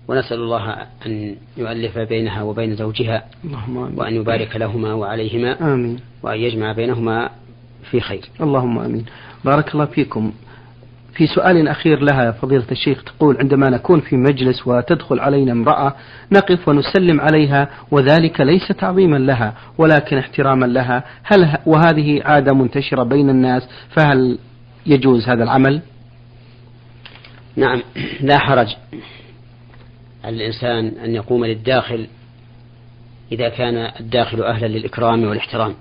ونسأل 0.07 0.37
الله 0.37 0.87
أن 1.05 1.35
يؤلف 1.57 1.97
بينها 1.97 2.41
وبين 2.41 2.75
زوجها 2.75 3.23
اللهم 3.45 3.77
آمين. 3.77 3.99
وأن 3.99 4.13
يبارك 4.15 4.55
لهما 4.55 4.93
وعليهما 4.93 5.73
آمين 5.73 5.99
وأن 6.23 6.39
يجمع 6.39 6.71
بينهما 6.71 7.29
في 7.91 7.99
خير 7.99 8.21
اللهم 8.41 8.79
آمين. 8.79 9.05
بارك 9.45 9.73
الله 9.73 9.85
فيكم. 9.85 10.33
في 11.13 11.27
سؤال 11.27 11.67
أخير 11.67 11.99
لها 11.99 12.31
فضيلة 12.31 12.65
الشيخ 12.71 13.03
تقول 13.03 13.37
عندما 13.37 13.69
نكون 13.69 13.99
في 13.99 14.15
مجلس 14.15 14.67
وتدخل 14.67 15.19
علينا 15.19 15.51
امرأة 15.51 15.95
نقف 16.31 16.67
ونسلم 16.67 17.21
عليها 17.21 17.69
وذلك 17.91 18.41
ليس 18.41 18.67
تعظيما 18.67 19.17
لها 19.17 19.53
ولكن 19.77 20.17
احتراما 20.17 20.65
لها، 20.65 21.03
هل 21.23 21.57
وهذه 21.65 22.21
عادة 22.23 22.53
منتشرة 22.53 23.03
بين 23.03 23.29
الناس 23.29 23.69
فهل 23.89 24.37
يجوز 24.85 25.29
هذا 25.29 25.43
العمل؟ 25.43 25.81
نعم 27.55 27.81
لا 28.21 28.37
حرج 28.37 28.75
على 30.23 30.35
الإنسان 30.35 30.87
أن 30.87 31.15
يقوم 31.15 31.45
للداخل 31.45 32.07
إذا 33.31 33.49
كان 33.49 33.75
الداخل 33.99 34.43
أهلا 34.43 34.67
للإكرام 34.67 35.23
والاحترام. 35.23 35.75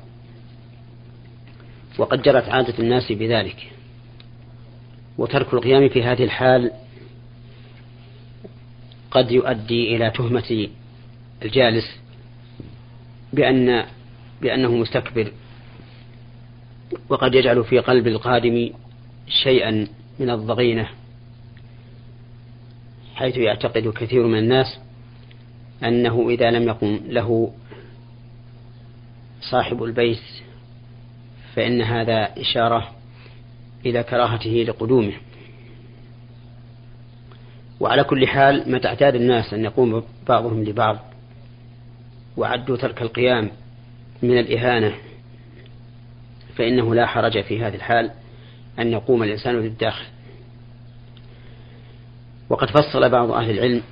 وقد 1.99 2.23
جرت 2.23 2.49
عادة 2.49 2.75
الناس 2.79 3.13
بذلك. 3.13 3.73
وترك 5.19 5.55
القيام 5.55 5.89
في 5.89 6.03
هذه 6.03 6.25
الحال 6.25 6.71
قد 9.11 9.31
يؤدي 9.31 9.97
إلى 9.97 10.11
تهمة 10.11 10.69
الجالس 11.45 11.99
بأن 13.33 13.85
بأنه 14.43 14.77
مستكبر. 14.77 15.33
وقد 17.09 17.35
يجعل 17.35 17.65
في 17.65 17.79
قلب 17.79 18.07
القادم 18.07 18.71
شيئا 19.29 19.87
من 20.19 20.31
الضغينة. 20.31 20.89
حيث 23.17 23.37
يعتقد 23.37 23.89
كثير 23.89 24.27
من 24.27 24.39
الناس 24.39 24.79
أنه 25.85 26.31
إذا 26.31 26.51
لم 26.51 26.69
يقم 26.69 27.01
له 27.07 27.53
صاحب 29.41 29.83
البيت 29.83 30.23
فإن 31.55 31.83
هذا 31.83 32.41
إشارة 32.41 32.91
إلى 33.87 34.03
كراهته 34.03 34.51
لقدومه. 34.51 35.13
وعلى 37.81 38.05
كل 38.05 38.27
حال 38.27 38.73
متى 38.73 38.89
اعتاد 38.89 39.15
الناس 39.15 39.55
أن 39.55 39.65
يقوم 39.65 40.03
بعضهم 40.29 40.65
لبعض 40.65 40.99
وعدوا 42.37 42.77
ترك 42.77 43.03
القيام 43.03 43.51
من 44.23 44.39
الإهانة 44.39 44.95
فإنه 46.57 46.95
لا 46.95 47.07
حرج 47.07 47.43
في 47.43 47.63
هذه 47.63 47.75
الحال 47.75 48.11
أن 48.79 48.93
يقوم 48.93 49.23
الإنسان 49.23 49.55
للداخل 49.55 50.05
وقد 52.49 52.71
فصل 52.71 53.09
بعض 53.11 53.31
أهل 53.31 53.51
العلم 53.51 53.83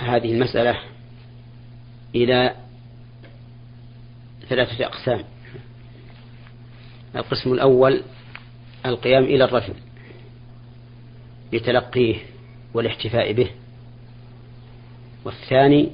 هذه 0.00 0.32
المسألة 0.32 0.78
إلى 2.14 2.54
ثلاثة 4.48 4.86
أقسام. 4.86 5.24
القسم 7.16 7.52
الأول 7.52 8.02
القيام 8.86 9.24
إلى 9.24 9.44
الرجل 9.44 9.74
لتلقيه 11.52 12.16
والاحتفاء 12.74 13.32
به. 13.32 13.50
والثاني 15.24 15.90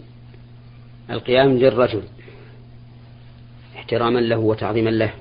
القيام 1.11 1.59
للرجل 1.59 2.03
احتراما 3.77 4.19
له 4.19 4.39
وتعظيما 4.39 4.91
له. 4.91 5.15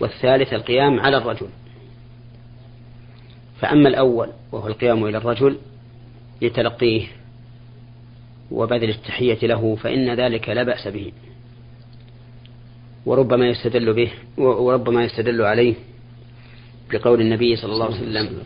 والثالث 0.00 0.52
القيام 0.52 1.00
على 1.00 1.16
الرجل. 1.16 1.48
فأما 3.60 3.88
الأول 3.88 4.28
وهو 4.52 4.66
القيام 4.68 5.04
إلى 5.04 5.18
الرجل 5.18 5.58
لتلقيه 6.42 7.06
وبذل 8.50 8.90
التحية 8.90 9.46
له 9.46 9.76
فإن 9.76 10.14
ذلك 10.14 10.48
لا 10.48 10.62
بأس 10.62 10.88
به 10.88 11.12
وربما 13.06 13.48
يستدل 13.48 13.92
به 13.92 14.10
وربما 14.38 15.04
يستدل 15.04 15.42
عليه 15.42 15.74
بقول 16.92 17.20
النبي 17.20 17.56
صلى 17.56 17.72
الله 17.72 17.84
عليه 17.84 17.96
وسلم 17.96 18.42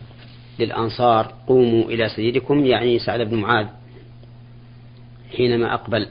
للأنصار 0.59 1.33
قوموا 1.47 1.83
إلى 1.83 2.09
سيدكم 2.09 2.65
يعني 2.65 2.99
سعد 2.99 3.21
بن 3.21 3.37
معاذ 3.37 3.67
حينما 5.37 5.73
أقبل 5.73 6.07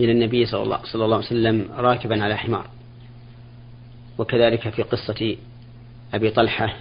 إلى 0.00 0.12
النبي 0.12 0.46
صلى 0.46 0.62
الله, 0.62 0.80
صلى 0.84 1.04
الله 1.04 1.16
عليه 1.16 1.26
وسلم 1.26 1.68
راكبا 1.76 2.24
على 2.24 2.36
حمار. 2.36 2.66
وكذلك 4.18 4.68
في 4.68 4.82
قصة 4.82 5.36
أبي 6.14 6.30
طلحة 6.30 6.76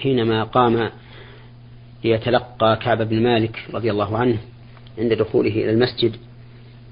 حينما 0.00 0.44
قام 0.44 0.90
ليتلقى 2.04 2.78
كعب 2.82 3.02
بن 3.02 3.22
مالك 3.22 3.64
رضي 3.74 3.90
الله 3.90 4.18
عنه 4.18 4.38
عند 4.98 5.12
دخوله 5.12 5.50
إلى 5.50 5.70
المسجد 5.70 6.16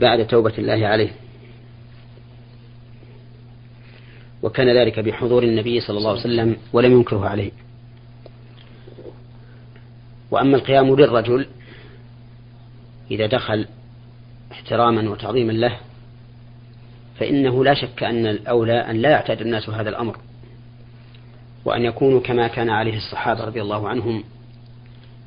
بعد 0.01 0.27
توبة 0.27 0.53
الله 0.59 0.87
عليه. 0.87 1.11
وكان 4.43 4.77
ذلك 4.77 5.01
بحضور 5.01 5.43
النبي 5.43 5.81
صلى 5.81 5.99
الله 5.99 6.11
عليه 6.11 6.21
وسلم 6.21 6.57
ولم 6.73 6.93
ينكره 6.93 7.29
عليه. 7.29 7.51
وأما 10.31 10.57
القيام 10.57 10.97
للرجل 10.97 11.47
إذا 13.11 13.27
دخل 13.27 13.67
احتراما 14.53 15.11
وتعظيما 15.11 15.53
له 15.53 15.79
فإنه 17.19 17.65
لا 17.65 17.75
شك 17.75 18.03
أن 18.03 18.27
الأولى 18.27 18.73
أن 18.73 18.97
لا 18.97 19.11
يعتاد 19.11 19.41
الناس 19.41 19.69
هذا 19.69 19.89
الأمر. 19.89 20.17
وأن 21.65 21.85
يكونوا 21.85 22.21
كما 22.21 22.49
كان 22.49 22.71
عليه 22.71 22.97
الصحابة 22.97 23.45
رضي 23.45 23.63
الله 23.63 23.89
عنهم 23.89 24.25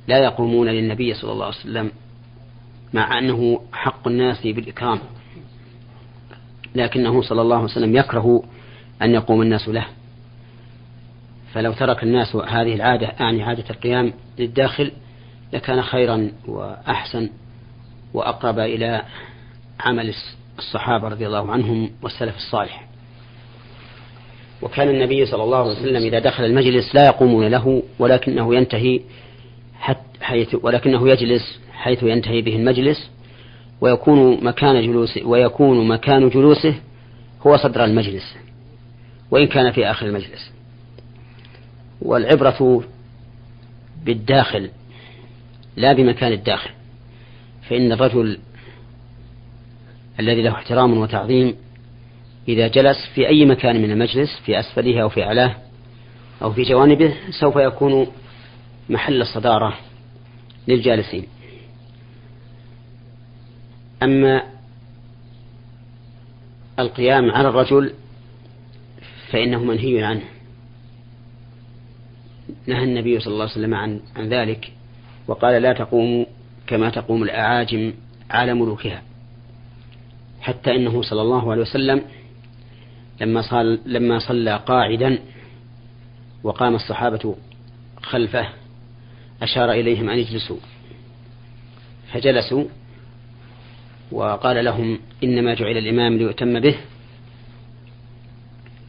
لا 0.08 0.18
يقومون 0.18 0.68
للنبي 0.68 1.14
صلى 1.14 1.32
الله 1.32 1.46
عليه 1.46 1.56
وسلم 1.56 1.92
مع 2.94 3.18
أنه 3.20 3.62
حق 3.74 4.08
الناس 4.08 4.42
بالإكرام 4.44 5.00
لكنه 6.76 7.22
صلى 7.22 7.42
الله 7.42 7.56
عليه 7.56 7.66
وسلم 7.66 7.96
يكره 7.96 8.44
أن 9.02 9.12
يقوم 9.12 9.42
الناس 9.42 9.68
له. 9.68 9.86
فلو 11.54 11.74
ترك 11.74 12.04
الناس 12.04 12.36
هذه 12.36 12.76
العادة 12.76 13.08
أعني 13.08 13.44
عادة 13.44 13.70
القيام 13.70 14.14
للداخل 14.40 14.92
لكان 15.54 15.82
خيرا 15.82 16.32
وأحسن 16.48 17.30
وأقرب 18.14 18.60
إلى 18.60 19.06
عمل 19.80 20.14
الصحابة 20.60 21.08
رضي 21.08 21.28
الله 21.28 21.52
عنهم 21.52 21.92
والسلف 22.02 22.36
الصالح. 22.36 22.93
وكان 24.64 24.90
النبي 24.90 25.26
صلى 25.26 25.44
الله 25.44 25.58
عليه 25.58 25.72
وسلم 25.72 26.04
إذا 26.04 26.20
دخل 26.20 26.46
المجلس 26.46 26.96
لا 26.96 27.06
يقومون 27.06 27.48
له 27.48 27.84
ولكنه 28.00 28.56
ينتهي 28.56 29.02
حيث 30.22 30.56
ولكنه 30.64 31.10
يجلس 31.10 31.60
حيث 31.74 32.04
ينتهي 32.04 32.42
به 32.42 32.56
المجلس 32.56 33.10
ويكون 33.82 34.44
مكان 34.44 34.82
جلوسه 34.82 35.28
ويكون 35.28 35.88
مكان 35.88 36.30
جلوسه 36.30 36.76
هو 37.48 37.58
صدر 37.58 37.86
المجلس 37.86 38.36
وإن 39.32 39.48
كان 39.48 39.72
في 39.72 39.92
آخر 39.92 40.06
المجلس. 40.06 40.52
والعبرة 42.02 42.84
بالداخل 44.06 44.70
لا 45.76 45.94
بمكان 45.94 46.32
الداخل. 46.32 46.70
فإن 47.70 47.92
الرجل 47.92 48.38
الذي 50.20 50.42
له 50.42 50.52
احترام 50.52 50.98
وتعظيم 50.98 51.56
إذا 52.48 52.68
جلس 52.68 52.98
في 53.16 53.28
أي 53.28 53.46
مكان 53.46 53.82
من 53.82 53.92
المجلس 53.92 54.30
في 54.46 54.60
أسفله 54.60 55.02
أو 55.02 55.10
في 55.10 55.24
أعلاه 55.24 55.56
أو 56.42 56.54
في 56.54 56.64
جوانبه 56.64 57.16
سوف 57.40 57.56
يكون 57.56 58.08
محل 58.90 59.22
الصدارة 59.22 59.78
للجالسين. 60.68 61.28
أما 64.04 64.44
القيام 66.80 67.32
على 67.32 67.50
الرجل 67.50 67.94
فإنه 69.32 69.64
منهي 69.64 70.04
عنه. 70.04 70.24
نهى 72.68 72.84
النبي 72.84 73.20
صلى 73.20 73.34
الله 73.34 73.44
عليه 73.44 73.54
وسلم 73.54 73.74
عن, 73.74 74.00
عن 74.16 74.30
ذلك 74.30 74.72
وقال 75.28 75.62
لا 75.62 75.74
تقوموا 75.74 76.26
كما 76.68 76.90
تقوم 76.90 77.24
الأعاجم 77.24 77.94
على 78.30 78.54
ملوكها 78.54 79.02
حتى 80.42 80.76
إنه 80.76 81.02
صلى 81.02 81.22
الله 81.22 81.52
عليه 81.52 81.62
وسلم 81.62 82.02
لما 83.24 83.42
صل 83.42 83.80
لما 83.86 84.20
صلى 84.20 84.56
قاعدا 84.66 85.20
وقام 86.44 86.76
الصحابة 86.76 87.36
خلفه 88.04 88.48
أشار 89.42 89.72
إليهم 89.72 90.10
أن 90.10 90.18
يجلسوا 90.18 90.58
فجلسوا 92.14 92.64
وقال 94.12 94.66
لهم 94.66 95.00
إنما 95.24 95.54
جعل 95.54 95.78
الإمام 95.78 96.18
ليؤتم 96.18 96.60
به 96.60 96.76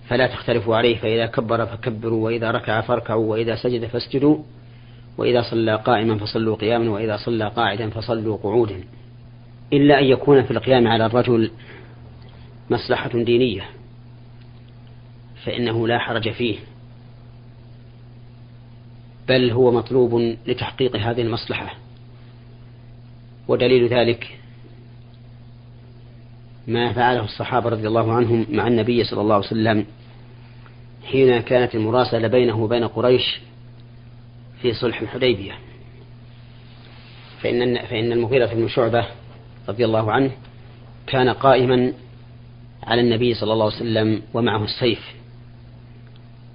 فلا 0.09 0.27
تختلفوا 0.27 0.77
عليه 0.77 0.97
فإذا 0.97 1.27
كبر 1.27 1.66
فكبروا 1.66 2.25
وإذا 2.25 2.51
ركع 2.51 2.81
فاركعوا 2.81 3.31
وإذا 3.31 3.55
سجد 3.55 3.87
فاسجدوا 3.87 4.38
وإذا 5.18 5.42
صلى 5.42 5.77
قائما 5.77 6.18
فصلوا 6.18 6.57
قياما 6.57 6.90
وإذا 6.90 7.16
صلى 7.16 7.49
قاعدا 7.49 7.90
فصلوا 7.90 8.37
قعودا. 8.37 8.85
إلا 9.73 10.01
أن 10.01 10.05
يكون 10.05 10.42
في 10.42 10.51
القيام 10.51 10.88
على 10.88 11.07
الرجل 11.07 11.51
مصلحة 12.70 13.11
دينية. 13.14 13.64
فإنه 15.44 15.88
لا 15.88 15.98
حرج 15.98 16.30
فيه. 16.30 16.59
بل 19.28 19.50
هو 19.50 19.70
مطلوب 19.72 20.37
لتحقيق 20.46 20.96
هذه 20.96 21.22
المصلحة. 21.22 21.74
ودليل 23.48 23.88
ذلك 23.88 24.38
ما 26.66 26.92
فعله 26.92 27.24
الصحابة 27.24 27.70
رضي 27.70 27.88
الله 27.88 28.12
عنهم 28.12 28.46
مع 28.50 28.66
النبي 28.66 29.04
صلى 29.04 29.20
الله 29.20 29.35
عليه 29.35 29.46
وسلم 29.46 29.87
حين 31.04 31.40
كانت 31.40 31.74
المراسلة 31.74 32.28
بينه 32.28 32.62
وبين 32.62 32.85
قريش 32.85 33.40
في 34.62 34.72
صلح 34.72 35.00
الحديبية. 35.00 35.52
فإن 37.40 37.87
فإن 37.87 38.12
المغيرة 38.12 38.54
بن 38.54 38.68
شعبة 38.68 39.07
رضي 39.68 39.85
الله 39.85 40.12
عنه 40.12 40.30
كان 41.07 41.28
قائما 41.28 41.92
على 42.83 43.00
النبي 43.00 43.35
صلى 43.35 43.52
الله 43.52 43.64
عليه 43.64 43.76
وسلم 43.76 44.22
ومعه 44.35 44.64
السيف. 44.64 45.14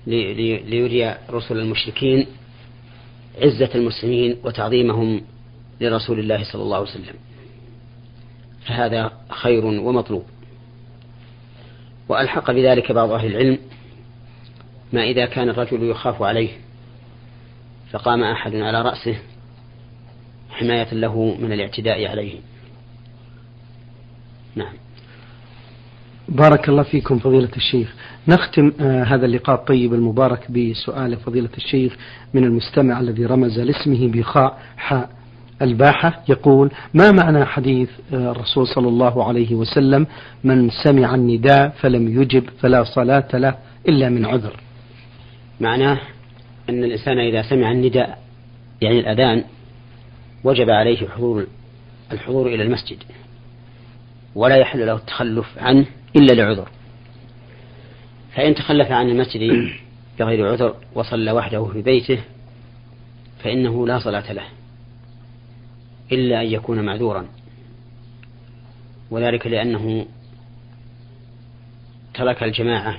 ليري 0.08 1.16
رسل 1.30 1.58
المشركين 1.58 2.28
عزة 3.42 3.70
المسلمين 3.76 4.38
وتعظيمهم 4.44 5.22
لرسول 5.82 6.20
الله 6.20 6.44
صلى 6.44 6.64
الله 6.64 6.78
عليه 6.78 6.90
وسلم. 6.90 7.16
فهذا 8.66 9.12
خير 9.30 9.66
ومطلوب. 9.66 10.24
وألحق 12.10 12.52
بذلك 12.52 12.92
بعض 12.92 13.12
أهل 13.12 13.26
العلم 13.26 13.58
ما 14.94 15.04
إذا 15.04 15.26
كان 15.26 15.50
الرجل 15.50 15.90
يخاف 15.90 16.22
عليه 16.22 16.50
فقام 17.92 18.24
أحد 18.24 18.56
على 18.56 18.82
رأسه 18.82 19.18
حماية 20.50 20.94
له 20.94 21.38
من 21.40 21.54
الاعتداء 21.54 22.08
عليه. 22.08 22.40
نعم. 24.56 24.74
بارك 26.30 26.70
الله 26.70 26.84
فيكم 26.84 27.20
فضيلة 27.20 27.50
الشيخ. 27.58 27.94
نختم 28.28 28.72
آه 28.82 29.04
هذا 29.04 29.26
اللقاء 29.26 29.56
الطيب 29.56 29.94
المبارك 29.94 30.52
بسؤال 30.52 31.18
فضيلة 31.18 31.50
الشيخ 31.58 31.96
من 32.34 32.44
المستمع 32.44 33.00
الذي 33.00 33.26
رمز 33.26 33.60
لاسمه 33.60 34.08
بخاء 34.08 34.58
حاء 34.78 35.10
الباحة. 35.62 36.24
يقول 36.30 36.72
ما 36.94 37.12
معنى 37.12 37.46
حديث 37.46 37.90
آه 38.14 38.32
الرسول 38.32 38.68
صلى 38.68 38.88
الله 38.88 39.24
عليه 39.28 39.56
وسلم 39.56 40.08
من 40.44 40.70
سمع 40.84 41.16
النداء 41.16 41.70
فلم 41.70 42.22
يجب 42.22 42.44
فلا 42.60 42.84
صلاة 42.84 43.28
له 43.34 43.56
إلا 43.90 44.10
من 44.10 44.26
عذر 44.26 44.60
معناه 45.62 46.00
أن 46.70 46.84
الإنسان 46.84 47.20
إذا 47.20 47.42
سمع 47.42 47.72
النداء 47.72 48.20
يعني 48.82 49.00
الأذان 49.00 49.44
وجب 50.44 50.70
عليه 50.70 51.08
حضور 51.08 51.48
الحضور 52.12 52.48
إلى 52.48 52.64
المسجد 52.64 52.98
ولا 54.36 54.56
يحل 54.56 54.86
له 54.88 54.96
التخلف 54.96 55.48
عنه 55.58 55.86
إلا 56.16 56.34
لعذر. 56.34 56.70
فإن 58.36 58.56
تخلف 58.56 58.92
عن 58.92 59.10
المسجد 59.10 59.72
بغير 60.20 60.52
عذر 60.52 60.76
وصلى 60.96 61.32
وحده 61.32 61.66
في 61.66 61.82
بيته 61.82 62.20
فإنه 63.44 63.88
لا 63.88 64.00
صلاة 64.00 64.34
له 64.34 64.46
إلا 66.12 66.42
أن 66.42 66.48
يكون 66.48 66.86
معذورا. 66.86 67.26
وذلك 69.12 69.48
لأنه 69.48 70.06
ترك 72.14 72.44
الجماعة 72.44 72.98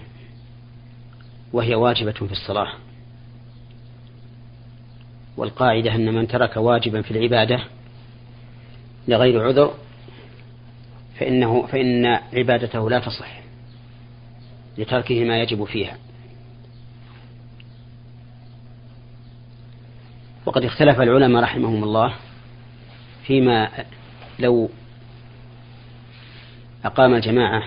وهي 1.53 1.75
واجبة 1.75 2.13
في 2.13 2.33
الصلاة. 2.33 2.73
والقاعدة 5.37 5.95
أن 5.95 6.15
من 6.15 6.29
ترك 6.29 6.57
واجبا 6.57 7.03
في 7.03 7.11
العبادة 7.11 7.61
لغير 9.09 9.47
عذر 9.47 9.75
فإنه 11.21 11.67
فإن 11.67 12.07
عبادته 12.07 12.91
لا 12.91 12.99
تصح 12.99 13.41
لتركه 14.79 15.25
ما 15.25 15.41
يجب 15.43 15.65
فيها. 15.65 15.97
وقد 20.47 20.65
اختلف 20.65 21.01
العلماء 21.01 21.43
رحمهم 21.43 21.85
الله 21.85 22.15
فيما 23.27 23.71
لو 24.39 24.71
أقام 26.85 27.15
الجماعة 27.15 27.63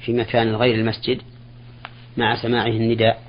في 0.00 0.12
مكان 0.12 0.54
غير 0.54 0.74
المسجد 0.74 1.22
مع 2.16 2.42
سماعه 2.42 2.66
النداء 2.66 3.22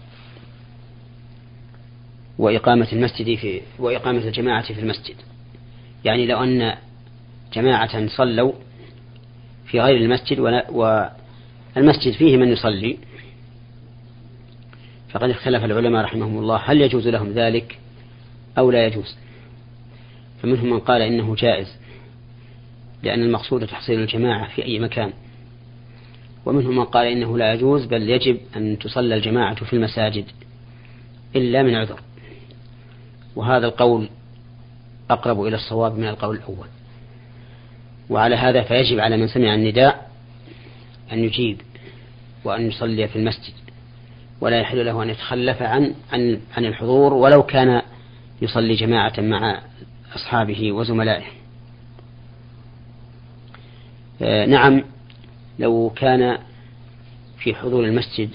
وإقامة 2.38 2.88
المسجد 2.94 3.38
في 3.38 3.62
وإقامة 3.80 4.28
الجماعة 4.28 4.74
في 4.74 4.80
المسجد. 4.80 5.16
يعني 6.06 6.26
لو 6.26 6.44
أن 6.44 6.76
جماعة 7.54 8.08
صلوا 8.08 8.54
في 9.74 9.82
غير 9.82 9.98
المسجد 9.98 10.40
والمسجد 10.70 12.14
فيه 12.14 12.38
من 12.38 12.48
يصلي. 12.48 12.98
فقد 15.10 15.30
اختلف 15.30 15.64
العلماء 15.64 16.04
رحمهم 16.04 16.38
الله 16.38 16.58
هل 16.58 16.82
يجوز 16.82 17.08
لهم 17.08 17.32
ذلك 17.32 17.80
أو 18.58 18.72
لا 18.72 18.86
يجوز؟ 18.86 19.16
فمنهم 20.42 20.70
من 20.70 20.80
قال 20.80 21.02
إنه 21.02 21.36
جائز 21.36 21.78
لأن 23.04 23.24
المقصود 23.24 23.68
تحصيل 23.68 24.00
الجماعة 24.00 24.56
في 24.56 24.66
أي 24.66 24.80
مكان. 24.80 25.14
ومنهم 26.46 26.78
من 26.78 26.84
قال 26.84 27.08
إنه 27.08 27.38
لا 27.38 27.54
يجوز 27.54 27.86
بل 27.86 28.10
يجب 28.10 28.38
أن 28.56 28.80
تصلى 28.80 29.16
الجماعة 29.16 29.66
في 29.66 29.74
المساجد 29.74 30.26
إلا 31.36 31.64
من 31.64 31.76
عذر. 31.76 32.00
وهذا 33.36 33.68
القول 33.68 34.10
أقرب 35.10 35.46
إلى 35.46 35.56
الصواب 35.56 35.98
من 35.98 36.08
القول 36.08 36.36
الأول. 36.36 36.68
وعلى 38.10 38.36
هذا 38.36 38.62
فيجب 38.62 39.00
على 39.00 39.18
من 39.18 39.28
سمع 39.28 39.54
النداء 39.54 40.12
أن 41.12 41.20
يجيب 41.20 41.62
وأن 42.44 42.68
يصلي 42.68 43.08
في 43.08 43.16
المسجد 43.16 43.54
ولا 44.42 44.60
يحل 44.60 44.86
له 44.86 45.04
أن 45.04 45.10
يتخلف 45.10 45.62
عن 45.62 45.96
عن 46.14 46.40
عن 46.58 46.66
الحضور 46.66 47.14
ولو 47.14 47.44
كان 47.44 47.82
يصلي 48.42 48.76
جماعة 48.76 49.14
مع 49.18 49.62
أصحابه 50.16 50.72
وزملائه. 50.72 51.26
آه 54.22 54.46
نعم 54.46 54.84
لو 55.60 55.92
كان 55.96 56.38
في 57.38 57.56
حضور 57.56 57.86
المسجد 57.86 58.30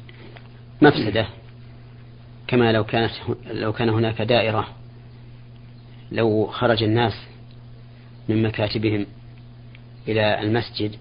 مفسدة 0.83 1.27
كما 2.47 2.73
لو 2.73 2.85
كانت 2.85 3.13
لو 3.51 3.73
كان 3.73 3.89
هناك 3.89 4.23
دائرة 4.23 4.69
لو 6.13 6.47
خرج 6.47 6.83
الناس 6.83 7.13
من 8.29 8.43
مكاتبهم 8.43 9.07
إلى 10.09 10.41
المسجد 10.41 10.97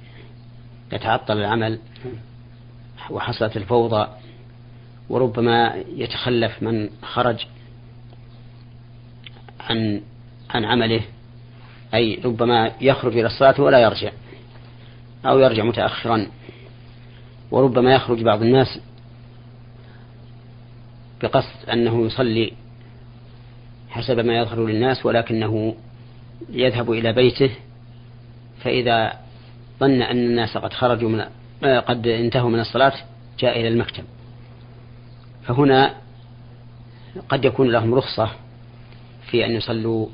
يتعطل 0.94 1.38
العمل 1.38 1.80
وحصلت 3.10 3.58
الفوضى 3.58 4.08
وربما 5.10 5.84
يتخلف 5.96 6.64
من 6.64 6.90
خرج 7.02 7.46
عن 9.60 10.02
عن 10.50 10.66
عمله 10.66 11.02
أي 11.94 12.20
ربما 12.26 12.72
يخرج 12.82 13.18
إلى 13.18 13.28
الصلاة 13.28 13.62
ولا 13.62 13.80
يرجع 13.80 14.12
أو 15.26 15.40
يرجع 15.40 15.64
متأخرا 15.64 16.28
وربما 17.52 17.94
يخرج 17.94 18.24
بعض 18.24 18.42
الناس 18.42 18.80
بقصد 21.22 21.70
أنه 21.74 22.06
يصلي 22.06 22.54
حسب 23.90 24.20
ما 24.20 24.38
يظهر 24.38 24.66
للناس 24.66 25.06
ولكنه 25.06 25.76
يذهب 26.50 26.92
إلى 26.92 27.14
بيته 27.14 27.52
فإذا 28.64 29.14
ظن 29.80 30.02
أن 30.02 30.18
الناس 30.18 30.58
قد 30.58 30.74
خرجوا 30.74 31.10
من 31.10 31.22
قد 31.64 32.08
انتهوا 32.08 32.50
من 32.50 32.60
الصلاة 32.60 32.94
جاء 33.40 33.60
إلى 33.60 33.68
المكتب 33.68 34.04
فهنا 35.44 35.94
قد 37.30 37.46
يكون 37.46 37.72
لهم 37.72 37.94
رخصة 37.94 38.30
في 39.32 39.46
أن 39.46 39.52
يصلوا 39.52 40.08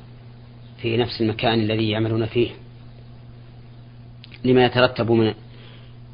في 0.78 0.98
نفس 0.98 1.22
المكان 1.22 1.60
الذي 1.60 1.90
يعملون 1.90 2.26
فيه 2.26 2.50
لما 4.44 4.66
يترتب 4.66 5.12
من 5.12 5.34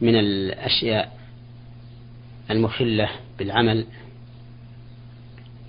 من 0.01 0.15
الأشياء 0.15 1.17
المخلة 2.51 3.09
بالعمل 3.39 3.85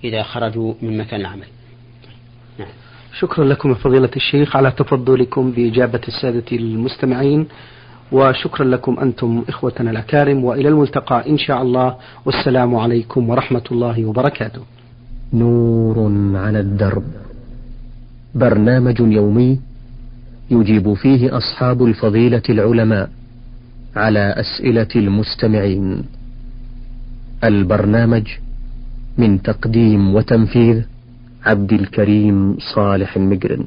إذا 0.03 0.23
خرجوا 0.23 0.73
من 0.81 0.97
مكان 0.97 1.21
العمل. 1.21 1.47
شكرا 3.19 3.45
لكم 3.45 3.73
فضيلة 3.73 4.09
الشيخ 4.15 4.55
على 4.55 4.71
تفضلكم 4.71 5.51
بإجابة 5.51 6.01
السادة 6.07 6.45
المستمعين 6.51 7.47
وشكرا 8.11 8.65
لكم 8.65 8.99
أنتم 8.99 9.43
إخوتنا 9.49 9.91
الأكارم 9.91 10.43
وإلى 10.43 10.69
الملتقى 10.69 11.29
إن 11.29 11.37
شاء 11.37 11.61
الله 11.61 11.95
والسلام 12.25 12.75
عليكم 12.75 13.29
ورحمة 13.29 13.63
الله 13.71 14.05
وبركاته. 14.05 14.61
نور 15.33 16.11
على 16.37 16.59
الدرب. 16.59 17.03
برنامج 18.35 18.99
يومي 18.99 19.59
يجيب 20.51 20.93
فيه 20.93 21.37
أصحاب 21.37 21.83
الفضيلة 21.85 22.41
العلماء 22.49 23.09
على 23.95 24.35
أسئلة 24.37 24.87
المستمعين. 24.95 26.03
البرنامج 27.43 28.27
من 29.17 29.41
تقديم 29.41 30.15
وتنفيذ 30.15 30.83
عبد 31.45 31.73
الكريم 31.73 32.57
صالح 32.75 33.15
المقرن 33.15 33.63